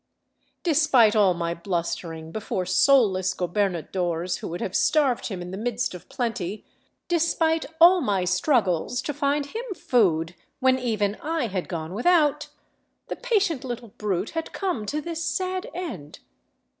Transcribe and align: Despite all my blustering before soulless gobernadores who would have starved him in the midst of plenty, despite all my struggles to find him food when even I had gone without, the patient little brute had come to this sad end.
Despite 0.63 1.15
all 1.15 1.35
my 1.35 1.53
blustering 1.53 2.31
before 2.31 2.65
soulless 2.65 3.35
gobernadores 3.35 4.37
who 4.37 4.47
would 4.47 4.59
have 4.59 4.75
starved 4.75 5.27
him 5.27 5.43
in 5.43 5.51
the 5.51 5.59
midst 5.59 5.93
of 5.93 6.09
plenty, 6.09 6.65
despite 7.07 7.67
all 7.79 8.01
my 8.01 8.25
struggles 8.25 8.99
to 9.03 9.13
find 9.13 9.45
him 9.45 9.75
food 9.75 10.33
when 10.59 10.79
even 10.79 11.17
I 11.21 11.45
had 11.45 11.69
gone 11.69 11.93
without, 11.93 12.47
the 13.09 13.15
patient 13.15 13.63
little 13.63 13.89
brute 13.89 14.31
had 14.31 14.53
come 14.53 14.87
to 14.87 15.01
this 15.01 15.23
sad 15.23 15.69
end. 15.71 16.17